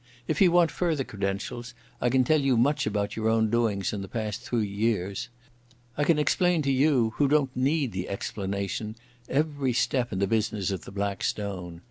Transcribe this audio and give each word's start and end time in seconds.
If 0.27 0.41
you 0.41 0.51
want 0.51 0.71
further 0.71 1.03
credentials 1.03 1.75
I 2.01 2.09
can 2.09 2.23
tell 2.23 2.41
you 2.41 2.57
much 2.57 2.87
about 2.87 3.15
your 3.15 3.29
own 3.29 3.51
doings 3.51 3.93
in 3.93 4.01
the 4.01 4.07
past 4.07 4.41
three 4.41 4.65
years. 4.67 5.29
I 5.95 6.03
can 6.05 6.17
explain 6.17 6.63
to 6.63 6.71
you 6.71 7.11
who 7.17 7.27
don't 7.27 7.55
need 7.55 7.91
the 7.91 8.09
explanation, 8.09 8.95
every 9.29 9.73
step 9.73 10.11
in 10.11 10.17
the 10.17 10.25
business 10.25 10.71
of 10.71 10.85
the 10.85 10.91
Black 10.91 11.23
Stone. 11.23 11.79